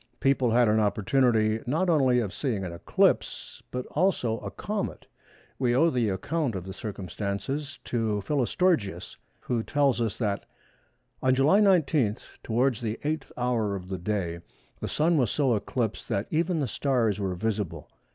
People 0.19 0.49
had 0.49 0.67
an 0.67 0.79
opportunity 0.79 1.59
not 1.67 1.87
only 1.87 2.19
of 2.21 2.33
seeing 2.33 2.63
an 2.65 2.71
eclipse, 2.73 3.61
but 3.69 3.85
also 3.91 4.39
a 4.39 4.49
comet. 4.49 5.05
We 5.59 5.75
owe 5.75 5.91
the 5.91 6.09
account 6.09 6.55
of 6.55 6.63
the 6.63 6.73
circumstances 6.73 7.77
to 7.83 8.21
Philostorgius, 8.21 9.15
who 9.41 9.61
tells 9.61 10.01
us 10.01 10.17
that—"On 10.17 11.35
July 11.35 11.59
19, 11.59 12.17
towards 12.41 12.81
the 12.81 12.99
8th 13.03 13.31
hour 13.37 13.75
of 13.75 13.89
the 13.89 13.99
day, 13.99 14.39
the 14.79 14.87
Sun 14.87 15.17
was 15.19 15.29
so 15.29 15.53
eclipsed, 15.55 16.09
that 16.09 16.25
even 16.31 16.61
the 16.61 16.67
stars 16.67 17.19
were 17.19 17.35
visible. 17.35 17.87